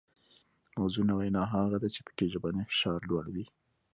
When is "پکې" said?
2.05-2.25